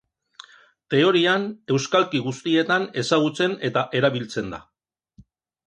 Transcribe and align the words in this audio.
Teorian, 0.93 1.45
euskalki 1.75 2.23
guztietan 2.29 2.89
ezagutzen 3.03 3.55
eta 3.71 3.87
erabiltzen 4.03 4.53
da. 4.59 4.65